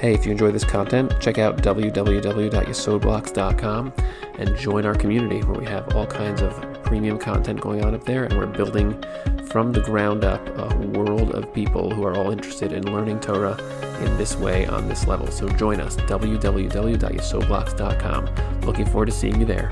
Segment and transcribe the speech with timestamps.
[0.00, 3.92] Hey, if you enjoy this content, check out www.yesodblocks.com
[4.38, 8.04] and join our community where we have all kinds of premium content going on up
[8.04, 8.98] there, and we're building
[9.50, 13.58] from the ground up a world of people who are all interested in learning Torah
[14.02, 15.26] in this way on this level.
[15.26, 18.60] So join us, www.yesodblocks.com.
[18.62, 19.70] Looking forward to seeing you there.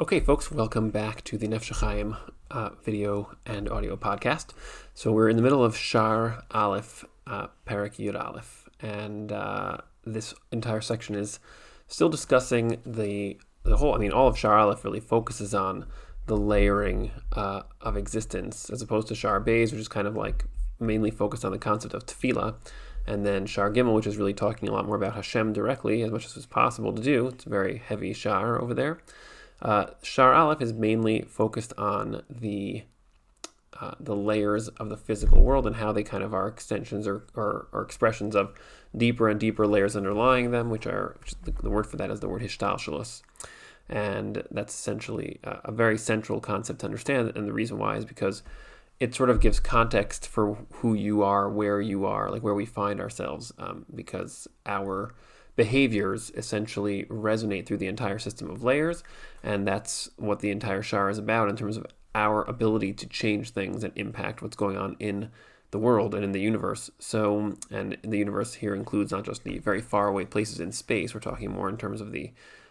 [0.00, 2.16] Okay, folks, welcome back to the Nefesh
[2.52, 4.50] uh, video and audio podcast.
[4.94, 10.34] So we're in the middle of Shar Aleph, uh, Parak Yud Aleph, and uh, this
[10.52, 11.40] entire section is
[11.88, 13.92] still discussing the the whole.
[13.92, 15.86] I mean, all of Shar Aleph really focuses on
[16.26, 20.44] the layering uh, of existence, as opposed to Shar Beis, which is kind of like
[20.78, 22.54] mainly focused on the concept of tefillah,
[23.04, 26.12] and then Shar Gimel, which is really talking a lot more about Hashem directly, as
[26.12, 27.26] much as was possible to do.
[27.26, 29.00] It's a very heavy Shar over there.
[29.60, 32.84] Uh, Shar Aleph is mainly focused on the
[33.80, 37.24] uh, the layers of the physical world and how they kind of are extensions or,
[37.36, 38.52] or, or expressions of
[38.96, 42.18] deeper and deeper layers underlying them, which are which the, the, word for that is
[42.18, 43.22] the word hishtalshelus.
[43.88, 47.32] And that's essentially a, a very central concept to understand.
[47.36, 48.42] And the reason why is because
[48.98, 52.66] it sort of gives context for who you are, where you are, like where we
[52.66, 55.14] find ourselves, um, because our
[55.58, 59.02] behaviors essentially resonate through the entire system of layers,
[59.42, 61.84] and that's what the entire shar is about in terms of
[62.14, 65.32] our ability to change things and impact what's going on in
[65.72, 66.92] the world and in the universe.
[67.00, 71.12] So, and the universe here includes not just the very far away places in space.
[71.12, 72.30] We're talking more in terms of the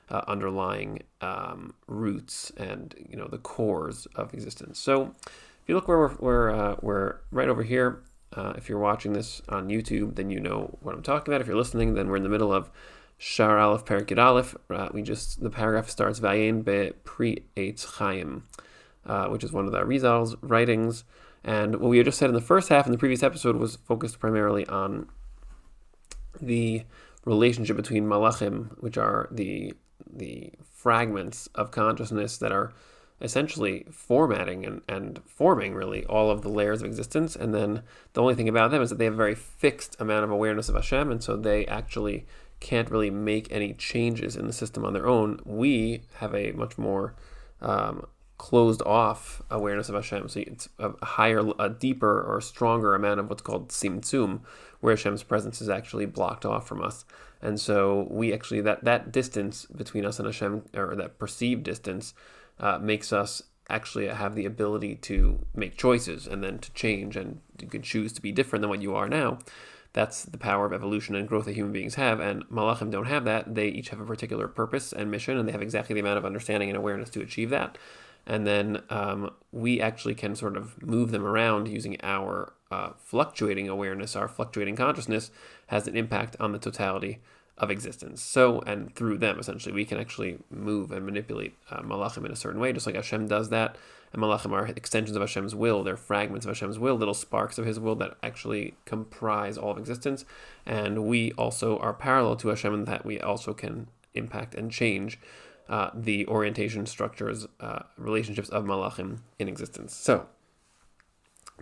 [0.10, 4.80] uh, underlying um, roots and you know the cores of existence.
[4.80, 8.02] So, if you look where we're we're, uh, we're right over here
[8.33, 11.42] uh, if you're watching this on YouTube, then you know what I'm talking about.
[11.42, 12.70] If you're listening, then we're in the middle of
[13.17, 14.56] Shar Aleph Perik Aleph.
[14.70, 18.44] Uh, we just the paragraph starts Vayin be Pri Eitz Chaim,
[19.05, 21.03] uh, which is one of the Arizal's writings.
[21.44, 24.20] And what we just said in the first half in the previous episode was focused
[24.20, 25.08] primarily on
[26.42, 26.83] the
[27.26, 29.73] relationship between malachim, which are the
[30.10, 32.73] the fragments of consciousness that are
[33.20, 37.36] essentially formatting and, and forming really all of the layers of existence.
[37.36, 37.82] And then
[38.14, 40.70] the only thing about them is that they have a very fixed amount of awareness
[40.70, 42.26] of Hashem, and so they actually
[42.60, 45.39] can't really make any changes in the system on their own.
[45.45, 47.16] We have a much more
[47.61, 48.08] um,
[48.38, 50.30] closed off awareness of Hashem.
[50.30, 54.42] So it's a higher, a deeper or stronger amount of what's called tzimtzum,
[54.80, 57.05] where Hashem's presence is actually blocked off from us.
[57.42, 62.14] And so we actually, that, that distance between us and Hashem, or that perceived distance,
[62.60, 67.42] uh, makes us actually have the ability to make choices and then to change and
[67.60, 69.40] you can choose to be different than what you are now.
[69.94, 73.26] That's the power of evolution and growth that human beings have, and Malachim don't have
[73.26, 73.56] that.
[73.56, 76.26] They each have a particular purpose and mission, and they have exactly the amount of
[76.26, 77.80] understanding and awareness to achieve that.
[78.28, 83.70] And then um, we actually can sort of move them around using our uh, fluctuating
[83.70, 85.32] awareness, our fluctuating consciousness
[85.67, 87.20] has an impact on the totality
[87.58, 88.22] of existence.
[88.22, 92.36] So, and through them, essentially, we can actually move and manipulate uh, malachim in a
[92.36, 93.78] certain way, just like Hashem does that.
[94.14, 97.66] And malachim are extensions of Hashem's will; they're fragments of Hashem's will, little sparks of
[97.66, 100.23] His will that actually comprise all of existence.
[100.66, 105.20] And we also are parallel to Hashem in that we also can impact and change
[105.67, 109.96] uh, the orientation, structures, uh, relationships of malachim in existence.
[109.96, 110.28] So,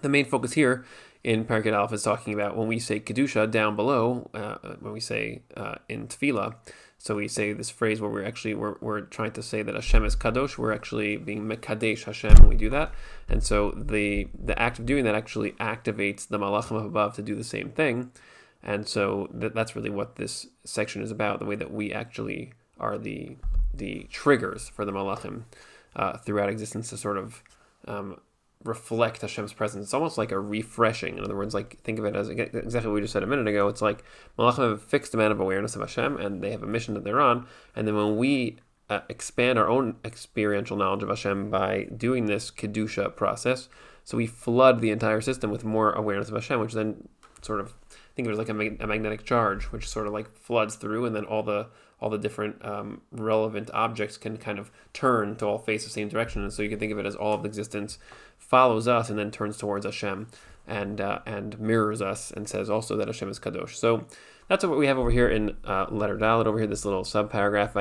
[0.02, 0.86] the main focus here
[1.26, 4.94] in Parak Yud Aleph is talking about when we say Kedusha down below, uh, when
[4.94, 6.54] we say uh, in Tefillah,
[7.00, 10.06] so we say this phrase where we're actually, we're, we're trying to say that Hashem
[10.06, 12.94] is Kadosh, we're actually being Mekadesh Hashem when we do that.
[13.28, 17.24] And so the, the act of doing that actually activates the Malachim of above to
[17.24, 18.12] do the same thing.
[18.62, 22.54] And so that, that's really what this section is about, the way that we actually
[22.80, 23.36] are the,
[23.74, 25.46] the triggers for the Malachim
[25.96, 27.42] uh, throughout existence to sort of
[27.88, 28.20] um,
[28.66, 29.86] reflect Hashem's presence.
[29.86, 31.18] It's almost like a refreshing.
[31.18, 33.48] In other words, like think of it as exactly what we just said a minute
[33.48, 33.68] ago.
[33.68, 34.04] It's like
[34.38, 37.04] Malachim have a fixed amount of awareness of Hashem, and they have a mission that
[37.04, 37.48] they're on.
[37.76, 38.58] And then when we
[38.90, 43.70] uh, expand our own experiential knowledge of Hashem by doing this kedusha process,
[44.04, 47.08] so we flood the entire system with more awareness of Hashem, which then
[47.42, 47.76] sort of
[48.16, 50.76] think of it as like a, mag- a magnetic charge, which sort of like floods
[50.76, 51.68] through, and then all the
[52.02, 56.10] all the different um, relevant objects can kind of turn to all face the same
[56.10, 56.44] direction.
[56.44, 57.98] And so you can think of it as all of existence
[58.48, 60.28] follows us and then turns towards Hashem
[60.68, 63.76] and uh, and mirrors us and says also that Hashem is kadosh.
[63.76, 64.06] So
[64.48, 66.68] that's what we have over here in uh, letter Dalet over here.
[66.68, 67.74] This little sub paragraph.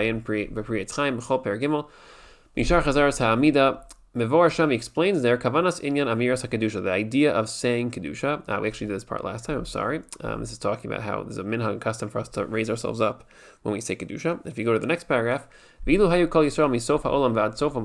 [3.18, 3.84] Ha'amida
[4.16, 8.48] Mevor Hashem explains there Kavanas Inyan Amiras Kedusha, the idea of saying Kedusha.
[8.48, 9.58] Uh, we actually did this part last time.
[9.58, 10.02] I'm sorry.
[10.20, 13.00] Um, this is talking about how there's a minhag custom for us to raise ourselves
[13.00, 13.28] up
[13.62, 14.46] when we say Kedusha.
[14.46, 15.48] If you go to the next paragraph,
[15.84, 17.80] Vilu Hayu Kol Yisrael Misofa Olam Vad Sofa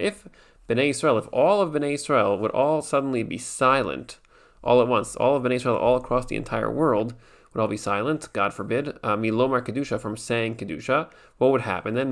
[0.00, 0.28] If
[0.70, 4.18] Bnei Israel, if all of Bnei Israel would all suddenly be silent
[4.62, 7.14] all at once, all of Bnei Israel all across the entire world
[7.52, 11.94] would all be silent, God forbid, uh, milomar kedusha from saying kedusha, what would happen
[11.94, 12.08] then?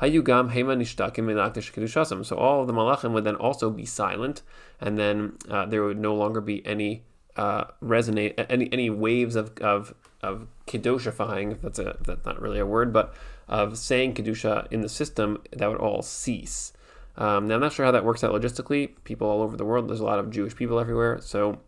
[0.00, 4.42] hayugam hema nishtakim So all of the malachim would then also be silent,
[4.80, 7.02] and then uh, there would no longer be any
[7.36, 10.48] uh, resonate any any waves of of of.
[10.66, 13.14] That's a that's not really a word, but
[13.48, 16.72] of saying kedusha in the system that would all cease.
[17.16, 18.90] Um, now I'm not sure how that works out logistically.
[19.04, 19.88] People all over the world.
[19.88, 21.58] There's a lot of Jewish people everywhere, so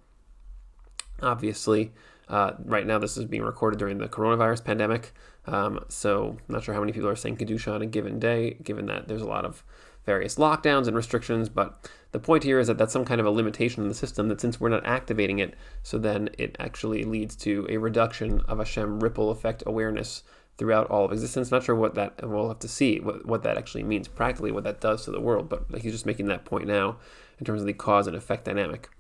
[1.23, 1.93] obviously.
[2.29, 5.15] Uh, right now, this is being recorded during the coronavirus pandemic,
[5.47, 8.59] um, so I'm not sure how many people are saying kedusha on a given day,
[8.63, 9.65] given that there's a lot of
[10.05, 11.49] various lockdowns and restrictions.
[11.49, 14.29] But the point here is that that's some kind of a limitation in the system
[14.29, 18.59] that since we're not activating it, so then it actually leads to a reduction of
[18.59, 20.23] Hashem ripple effect awareness
[20.59, 21.51] throughout all of existence.
[21.51, 24.65] Not sure what that, we'll have to see what, what that actually means practically, what
[24.65, 25.49] that does to the world.
[25.49, 26.99] But he's just making that point now
[27.39, 28.91] in terms of the cause and effect dynamic.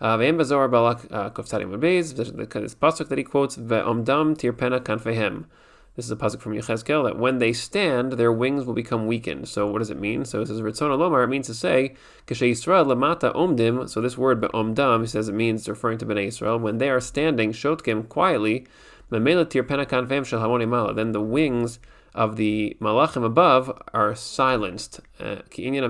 [0.00, 5.44] Uh, Bazor Balak this pasuk that he quotes, tirpena.
[5.94, 9.46] This is a pasuk from Yechezkel that when they stand, their wings will become weakened.
[9.46, 10.24] So what does it mean?
[10.24, 11.22] So it says Ritzon Lomar.
[11.22, 11.94] It means to say
[12.26, 13.86] Kashe Yisrael lamata omdim.
[13.90, 17.00] So this word omdam, he says it means referring to Bnei Israel when they are
[17.00, 18.66] standing shotkim quietly.
[19.12, 21.78] Then the wings
[22.14, 25.00] of the malachim above are silenced.
[25.18, 25.80] Uh, because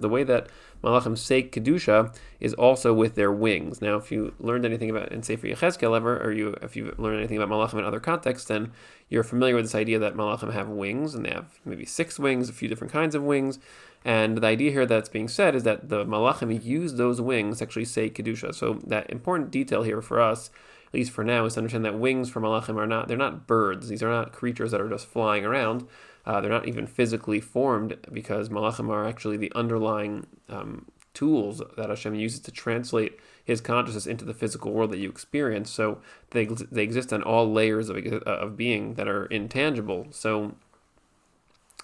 [0.00, 0.48] the way that
[0.84, 3.80] malachim say kedusha is also with their wings.
[3.80, 7.18] Now, if you learned anything about in Sefer Yechezkel ever, or you if you learned
[7.18, 8.72] anything about malachim in other contexts, then
[9.08, 12.50] you're familiar with this idea that malachim have wings, and they have maybe six wings,
[12.50, 13.58] a few different kinds of wings.
[14.04, 17.64] And the idea here that's being said is that the malachim use those wings to
[17.64, 18.54] actually say kedusha.
[18.54, 20.50] So that important detail here for us
[20.92, 23.46] at least for now, is to understand that wings for malachim are not, they're not
[23.46, 23.88] birds.
[23.88, 25.86] These are not creatures that are just flying around.
[26.26, 31.88] Uh, they're not even physically formed because malachim are actually the underlying um, tools that
[31.88, 35.70] Hashem uses to translate his consciousness into the physical world that you experience.
[35.70, 36.00] So
[36.30, 40.08] they, they exist on all layers of, of being that are intangible.
[40.10, 40.54] So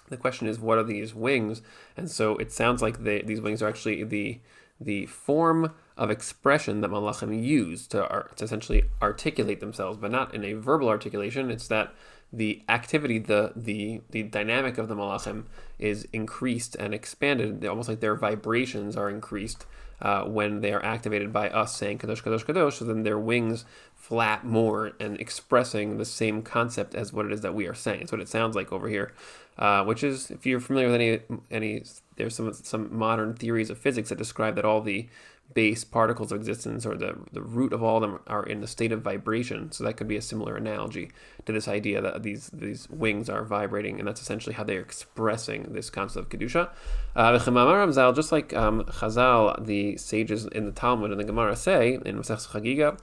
[0.09, 1.61] the question is, what are these wings?
[1.97, 4.39] And so it sounds like they, these wings are actually the
[4.79, 10.45] the form of expression that malachim use to, to essentially articulate themselves, but not in
[10.45, 11.51] a verbal articulation.
[11.51, 11.93] It's that
[12.31, 15.45] the activity, the the the dynamic of the malachim
[15.79, 19.65] is increased and expanded, almost like their vibrations are increased
[20.01, 22.73] uh, when they are activated by us saying kadosh kadosh kadosh.
[22.73, 23.65] So then their wings
[23.95, 28.01] flap more and expressing the same concept as what it is that we are saying.
[28.01, 29.11] It's what it sounds like over here,
[29.57, 31.19] uh, which is if you're familiar with any
[31.51, 31.83] any
[32.15, 35.07] there's some some modern theories of physics that describe that all the
[35.53, 38.91] base particles of existence or the, the root of all them are in the state
[38.91, 39.71] of vibration.
[39.71, 41.11] So that could be a similar analogy
[41.45, 45.73] to this idea that these these wings are vibrating, and that's essentially how they're expressing
[45.73, 46.69] this concept of kedusha.
[47.15, 52.17] Uh, just like um, Chazal, the sages in the Talmud and the Gemara say in
[52.17, 52.99] Masech Chagiga.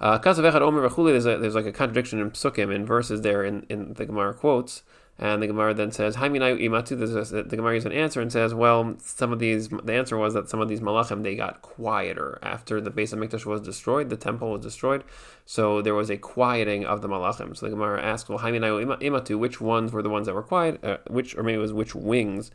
[0.00, 4.06] Uh, there's, a, there's like a contradiction in psukim in verses there in, in the
[4.06, 4.82] Gemara quotes.
[5.20, 7.48] And the Gemara then says, imatu.
[7.48, 10.48] The Gemara gives an answer and says, well, some of these, the answer was that
[10.48, 14.52] some of these malachim, they got quieter after the Beis HaMikdash was destroyed, the temple
[14.52, 15.02] was destroyed.
[15.44, 17.56] So there was a quieting of the malachim.
[17.56, 20.84] So the Gemara asks, well, Haiminayu imatu, which ones were the ones that were quiet?
[20.84, 22.52] Uh, which, or maybe it was which wings,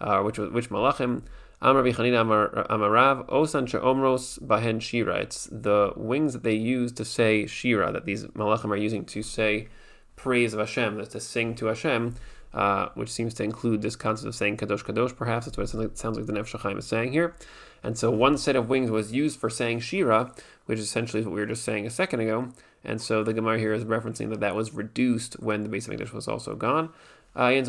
[0.00, 1.22] uh, which which malachim?
[1.60, 5.16] Amar Bichanina Amarav Osan Omros Bahen Shira.
[5.16, 9.22] It's the wings that they use to say Shira, that these malachim are using to
[9.22, 9.68] say
[10.16, 12.14] praise of Hashem, that's to sing to Hashem,
[12.52, 15.46] uh, which seems to include this concept of saying Kadosh Kadosh, perhaps.
[15.46, 17.34] That's what it sounds like, sounds like the Nefesh is saying here.
[17.82, 20.32] And so one set of wings was used for saying Shira,
[20.66, 22.48] which essentially is what we were just saying a second ago.
[22.82, 26.12] And so the Gemara here is referencing that that was reduced when the Beis HaMikdash
[26.12, 26.90] was also gone.
[27.36, 27.68] Uh, there's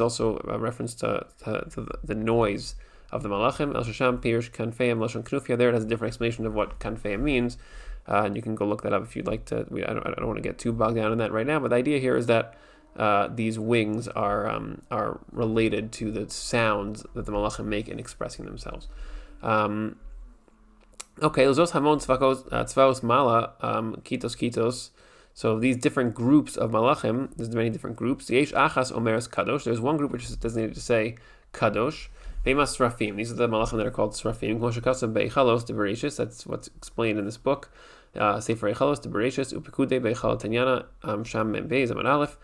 [0.00, 2.74] also a reference to, to, to the noise
[3.12, 3.74] of the malachim.
[3.74, 4.20] El Shasham.
[5.58, 7.56] There it has a different explanation of what Kanfeim means.
[8.08, 9.66] Uh, and you can go look that up if you'd like to.
[9.70, 11.70] We, I, don't, don't want to get too bogged down in that right now, but
[11.70, 12.56] the idea here is that
[12.96, 17.98] uh, these wings are um, are related to the sounds that the malachim make in
[17.98, 18.88] expressing themselves.
[19.42, 19.96] Um,
[21.22, 24.90] okay, Lozos Hamon Tzvaos uh, Mala um, Kitos Kitos.
[25.34, 28.28] So these different groups of malachim, there's many different groups.
[28.28, 29.64] Yesh Achas Omeres Kadosh.
[29.64, 31.16] There's one group which is designated to say
[31.54, 32.08] Kadosh.
[32.44, 33.16] Famous Srafim.
[33.16, 34.58] These are the malachim that are called Srafim.
[34.58, 36.16] Koshakasav Beichalos de Bereshis.
[36.16, 37.70] That's what's explained in this book.
[38.16, 39.54] Uh, Sefer Eichalos de Bereshis.
[39.54, 40.86] Upikude Beichal Tanyana.
[41.04, 42.36] Um, Sham Mem Beis Amad Aleph.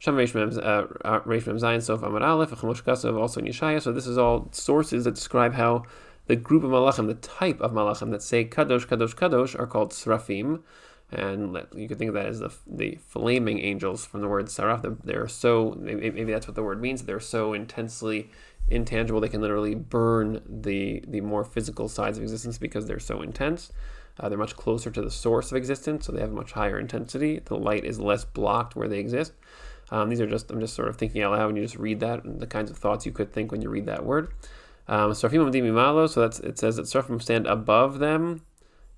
[0.00, 2.50] Sham Reish Mem uh, uh, Zayin Sof Amad Aleph.
[2.50, 3.80] Chamoshkasav also in Yeshaya.
[3.80, 5.84] So this is all sources that describe how
[6.26, 9.92] the group of malachim, the type of malachim that say Kadosh, Kadosh, Kadosh, are called
[9.92, 10.62] Srafim.
[11.14, 14.98] And you could think of that as the, the flaming angels from the word saraf.
[15.04, 17.02] They're so maybe, that's what the word means.
[17.02, 18.30] They're so intensely
[18.68, 23.20] intangible they can literally burn the the more physical sides of existence because they're so
[23.22, 23.72] intense.
[24.18, 26.78] Uh, they're much closer to the source of existence, so they have a much higher
[26.78, 27.40] intensity.
[27.44, 29.32] The light is less blocked where they exist.
[29.90, 32.00] Um, these are just I'm just sort of thinking out loud when you just read
[32.00, 34.32] that and the kinds of thoughts you could think when you read that word.
[34.86, 38.42] Um, so that's it says that Seraphim stand above them,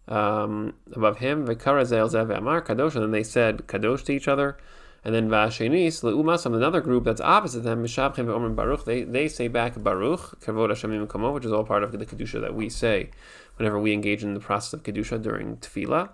[0.09, 1.47] um, above him.
[1.47, 4.57] Kadosh, and then they said Kadosh to each other.
[5.05, 9.47] And then Vashenis, Leumasam, another group that's opposite them, Mishabchim Omer Baruch, they, they say
[9.47, 13.11] back Baruch, Kavod Hashem Komo, which is all part of the Kedusha that we say
[13.57, 16.11] whenever we engage in the process of Kedusha during Tefillah.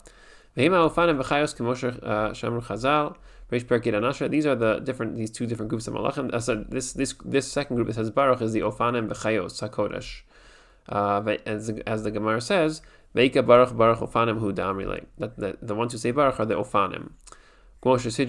[0.54, 0.70] These
[4.46, 6.42] are the different these two different groups of malachim.
[6.42, 10.20] So this this this second group that says Baruch is the Ofanim B'chayos Hakodesh.
[10.88, 12.82] Uh, as, as the Gemara says,
[13.14, 15.04] Veika Baruch Baruch Ofanim Hu Damrile.
[15.18, 17.10] That the, the ones who say Baruch are the Ofanim.
[17.84, 18.24] We actually say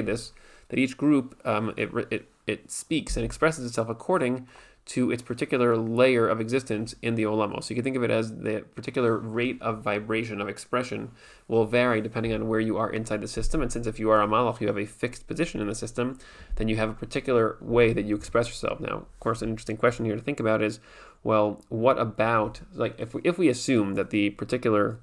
[0.00, 0.32] this,
[0.68, 4.48] that each group, um, it, it, it speaks and expresses itself according
[4.84, 7.64] to its particular layer of existence in the olamos.
[7.64, 11.12] So you can think of it as the particular rate of vibration, of expression,
[11.46, 13.62] will vary depending on where you are inside the system.
[13.62, 16.18] And since if you are a malach, you have a fixed position in the system,
[16.56, 18.80] then you have a particular way that you express yourself.
[18.80, 20.80] Now, of course, an interesting question here to think about is
[21.24, 24.98] well, what about like if we, if we assume that the particular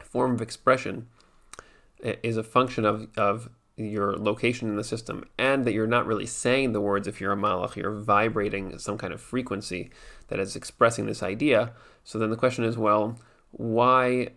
[0.00, 1.06] form of expression
[2.02, 6.26] is a function of, of your location in the system and that you're not really
[6.26, 9.90] saying the words if you're a malach, you're vibrating some kind of frequency
[10.28, 11.72] that is expressing this idea.
[12.04, 13.18] So then the question is, well,
[13.52, 14.30] why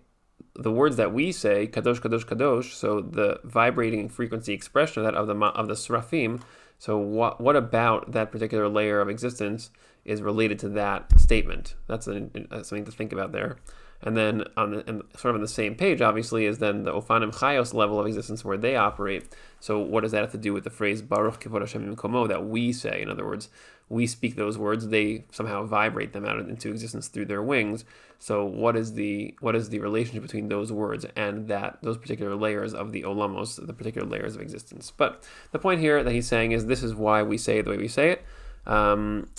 [0.55, 5.19] the words that we say, kadosh, kadosh, kadosh, so the vibrating frequency expression of that
[5.19, 6.41] of the of the srafim,
[6.77, 9.69] so what what about that particular layer of existence
[10.03, 11.75] is related to that statement.
[11.87, 13.57] That's something to think about there.
[14.03, 16.91] And then on the, and sort of on the same page, obviously, is then the
[16.91, 19.35] Ofanim Chayos level of existence where they operate.
[19.59, 22.45] So what does that have to do with the phrase Baruch Kivod Hashem Komo that
[22.45, 23.01] we say?
[23.01, 23.49] In other words,
[23.89, 27.85] we speak those words; they somehow vibrate them out into existence through their wings.
[28.17, 32.35] So what is the what is the relationship between those words and that those particular
[32.35, 34.91] layers of the Olamos, the particular layers of existence?
[34.95, 37.77] But the point here that he's saying is this is why we say the way
[37.77, 38.23] we say it.
[38.65, 39.29] Um,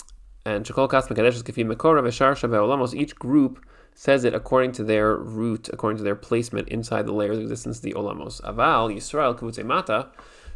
[0.45, 5.15] and Shekol Kas Mekadesh Kefi Mekora Veshar Olamos, each group says it according to their
[5.15, 8.41] root, according to their placement inside the layers of existence, the Olamos.
[8.41, 10.09] Aval, Yisrael, Kavutze Mata,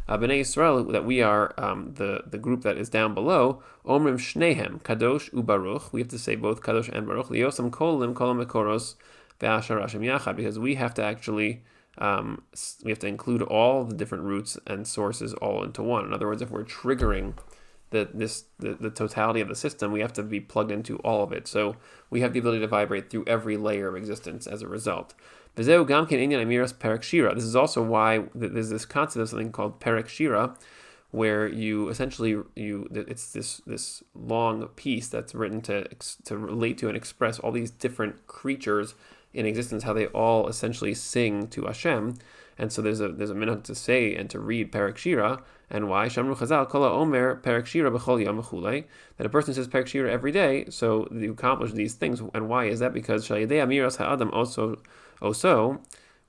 [0.08, 4.18] uh, Bnei Yisrael, that we are um, the, the group that is down below, Omrim
[4.18, 8.94] Shnehem, Kadosh Ubaruch, we have to say both Kadosh and Baruch, Liosam Kolim, Kolam Mekoros,
[9.40, 11.62] Ve'ashar Hashem Yachad, because we have to actually
[11.98, 12.42] um,
[12.84, 16.04] we have to include all the different roots and sources all into one.
[16.04, 17.34] In other words, if we're triggering
[17.90, 21.22] the this the, the totality of the system, we have to be plugged into all
[21.22, 21.46] of it.
[21.48, 21.76] So
[22.10, 25.14] we have the ability to vibrate through every layer of existence as a result.
[25.54, 30.54] This is also why there's this concept of something called Perek Shira,
[31.10, 35.88] where you essentially you it's this this long piece that's written to
[36.24, 38.94] to relate to and express all these different creatures
[39.34, 42.18] in existence, how they all essentially sing to Hashem.
[42.56, 45.88] And so there's a there's a minute to say and to read Perek Shira, and
[45.88, 48.84] why Shamru Chazal Kola Omer Perek Shira B'chol Yom
[49.16, 52.22] that a person says Perek Shira every day, so you accomplish these things.
[52.34, 52.92] And why is that?
[52.92, 54.80] Because Shayidei Amiras Ha'adam also
[55.20, 55.80] also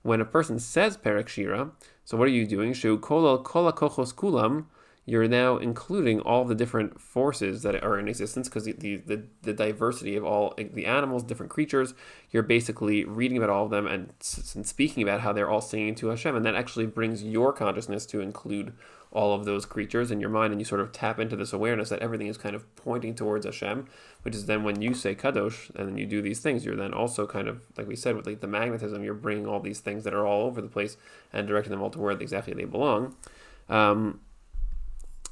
[0.01, 1.71] when a person says Perek Shira,
[2.05, 2.73] so what are you doing?
[2.73, 4.65] Shu Kola Kola Kochos Kulam
[5.09, 9.53] you're now including all the different forces that are in existence because the, the, the,
[9.53, 11.95] diversity of all the animals, different creatures,
[12.29, 14.13] you're basically reading about all of them and,
[14.53, 16.35] and speaking about how they're all singing to Hashem.
[16.35, 18.73] And that actually brings your consciousness to include
[19.11, 21.89] all of those creatures in your mind and you sort of tap into this awareness
[21.89, 23.87] that everything is kind of pointing towards Hashem,
[24.21, 26.93] which is then when you say Kadosh and then you do these things, you're then
[26.93, 30.03] also kind of, like we said, with like the magnetism, you're bringing all these things
[30.03, 30.97] that are all over the place
[31.33, 33.15] and directing them all to where exactly they belong.
[33.69, 34.19] Um,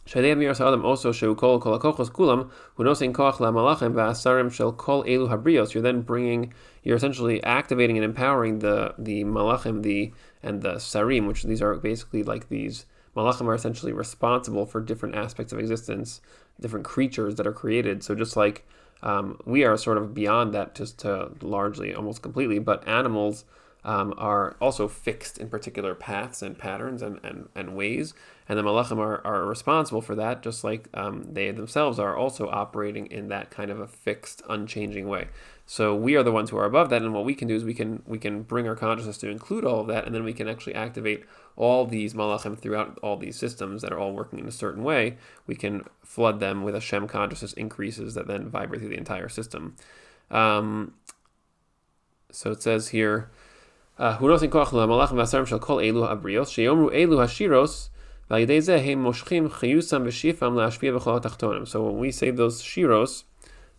[0.08, 5.04] Shadei Amir Adam also show kol akochos kulam hunosin koach la malachim va'asarim shel kol
[5.04, 5.74] elu habrios.
[5.74, 11.28] You're then bringing, you're essentially activating and empowering the the malachim, the and the sarim,
[11.28, 12.86] which these are basically like these
[13.18, 16.22] malachim are essentially responsible for different aspects of existence,
[16.62, 18.02] different creatures that are created.
[18.02, 18.66] So just like
[19.04, 23.44] um, we are sort of beyond that, just to largely almost completely, but animals
[23.88, 28.14] um, are also fixed in particular paths and patterns and, and, and ways.
[28.50, 32.50] And the malachim are, are responsible for that, just like um, they themselves are also
[32.50, 35.30] operating in that kind of a fixed, unchanging way.
[35.66, 37.64] So we are the ones who are above that, and what we can do is
[37.64, 40.34] we can we can bring our consciousness to include all of that, and then we
[40.34, 41.24] can actually activate
[41.56, 45.18] all these malachim throughout all these systems that are all working in a certain way.
[45.46, 49.76] We can flood them with Hashem consciousness increases that then vibrate through the entire system.
[50.32, 50.94] Um,
[52.32, 53.30] so it says here,
[61.66, 63.24] so when we say those shiros,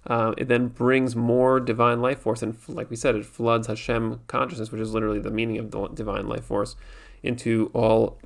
[0.06, 4.22] uh, it then brings more divine life force, and like we said, it floods Hashem
[4.26, 6.74] consciousness, which is literally the meaning of the divine life force,
[7.22, 8.18] into all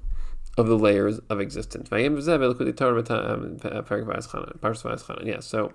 [0.56, 1.88] of the layers of existence.
[1.90, 2.08] Yeah,
[5.40, 5.72] so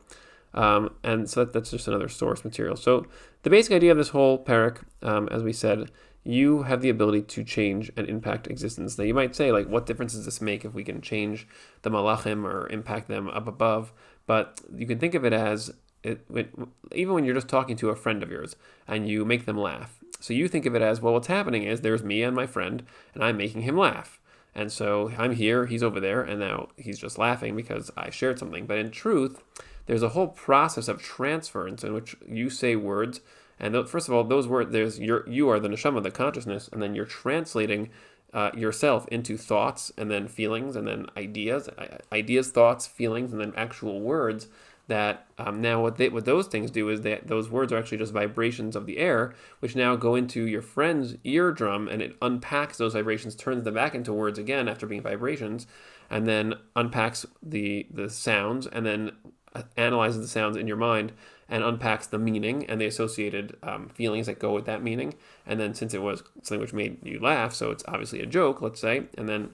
[0.54, 2.76] um, and so that, that's just another source material.
[2.76, 3.08] So
[3.44, 5.92] the basic idea of this whole parak, um, as we said,
[6.28, 8.98] you have the ability to change and impact existence.
[8.98, 11.48] Now, you might say, like, what difference does this make if we can change
[11.84, 13.94] the malachim or impact them up above?
[14.26, 16.54] But you can think of it as it, it,
[16.94, 18.58] even when you're just talking to a friend of yours
[18.88, 20.00] and you make them laugh.
[20.20, 22.84] So you think of it as, well, what's happening is there's me and my friend,
[23.14, 24.20] and I'm making him laugh.
[24.54, 28.38] And so I'm here, he's over there, and now he's just laughing because I shared
[28.38, 28.66] something.
[28.66, 29.42] But in truth,
[29.86, 33.22] there's a whole process of transference in which you say words
[33.60, 36.70] and th- first of all, those words, there's your, you are the neshama, the consciousness,
[36.72, 37.90] and then you're translating
[38.34, 41.70] uh, yourself into thoughts and then feelings and then ideas,
[42.12, 44.48] ideas, thoughts, feelings, and then actual words.
[44.88, 47.98] That um, now what they, what those things do is that those words are actually
[47.98, 52.78] just vibrations of the air, which now go into your friend's eardrum and it unpacks
[52.78, 55.68] those vibrations, turns them back into words again after being vibrations,
[56.10, 59.12] and then unpacks the the sounds and then
[59.54, 61.12] uh, analyzes the sounds in your mind
[61.50, 65.14] and unpacks the meaning and the associated um, feelings that go with that meaning.
[65.46, 68.62] And then, since it was something which made you laugh, so it's obviously a joke,
[68.62, 69.52] let's say, and then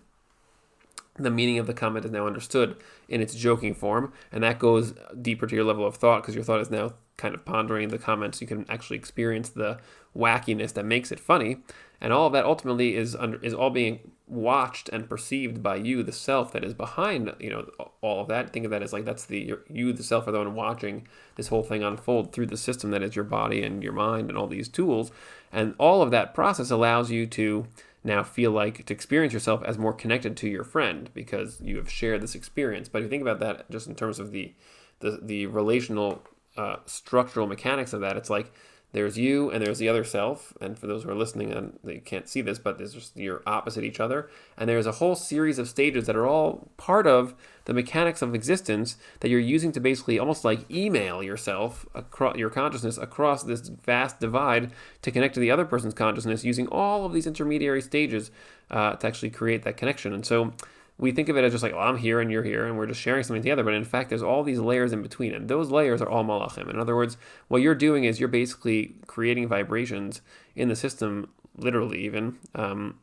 [1.15, 2.75] the meaning of the comment is now understood
[3.07, 6.43] in its joking form, and that goes deeper to your level of thought because your
[6.43, 8.41] thought is now kind of pondering the comments.
[8.41, 9.77] You can actually experience the
[10.15, 11.57] wackiness that makes it funny,
[11.99, 16.01] and all of that ultimately is under is all being watched and perceived by you,
[16.01, 17.69] the self that is behind you know
[18.01, 18.51] all of that.
[18.51, 21.47] Think of that as like that's the you, the self, are the one watching this
[21.47, 24.47] whole thing unfold through the system that is your body and your mind and all
[24.47, 25.11] these tools,
[25.51, 27.67] and all of that process allows you to
[28.03, 31.89] now feel like to experience yourself as more connected to your friend because you have
[31.89, 32.89] shared this experience.
[32.89, 34.53] But if you think about that just in terms of the
[34.99, 36.23] the, the relational
[36.55, 38.53] uh, structural mechanics of that, it's like
[38.93, 40.53] there's you and there's the other self.
[40.61, 43.41] And for those who are listening, and they can't see this, but there's just you're
[43.45, 44.29] opposite each other.
[44.57, 47.33] And there's a whole series of stages that are all part of
[47.65, 52.49] the mechanics of existence that you're using to basically almost like email yourself across your
[52.49, 57.13] consciousness across this vast divide to connect to the other person's consciousness using all of
[57.13, 58.31] these intermediary stages
[58.69, 60.13] uh, to actually create that connection.
[60.13, 60.53] And so
[60.97, 62.85] we think of it as just like, oh, I'm here and you're here, and we're
[62.85, 63.63] just sharing something together.
[63.63, 66.69] But in fact, there's all these layers in between, and those layers are all malachim.
[66.69, 70.21] In other words, what you're doing is you're basically creating vibrations
[70.55, 72.99] in the system, literally even, um,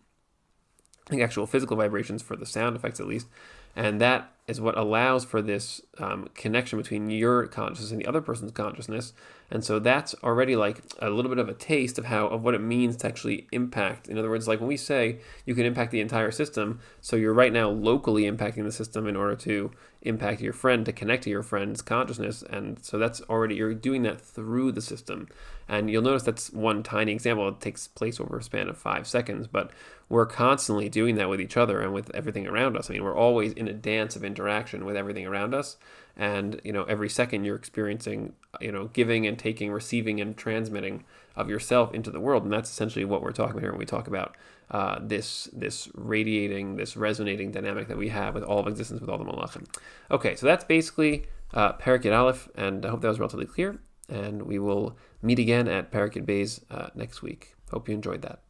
[1.10, 3.26] like actual physical vibrations for the sound effects at least,
[3.74, 8.20] and that is what allows for this um, connection between your consciousness and the other
[8.20, 9.12] person's consciousness.
[9.50, 12.54] And so that's already like a little bit of a taste of how of what
[12.54, 14.08] it means to actually impact.
[14.08, 17.34] In other words, like when we say you can impact the entire system, so you're
[17.34, 19.70] right now locally impacting the system in order to
[20.02, 22.42] impact your friend, to connect to your friend's consciousness.
[22.48, 25.28] And so that's already you're doing that through the system.
[25.68, 27.48] And you'll notice that's one tiny example.
[27.48, 29.70] It takes place over a span of five seconds, but
[30.08, 32.90] we're constantly doing that with each other and with everything around us.
[32.90, 34.39] I mean, we're always in a dance of interaction
[34.84, 35.76] with everything around us.
[36.16, 41.04] And, you know, every second you're experiencing, you know, giving and taking, receiving and transmitting
[41.36, 42.42] of yourself into the world.
[42.44, 44.36] And that's essentially what we're talking about here when we talk about
[44.70, 49.10] uh, this this radiating, this resonating dynamic that we have with all of existence, with
[49.10, 49.66] all the malachim.
[50.10, 53.80] Okay, so that's basically uh, Parakit Aleph, and I hope that was relatively clear.
[54.08, 57.54] And we will meet again at Parakit Bays uh, next week.
[57.70, 58.40] Hope you enjoyed that.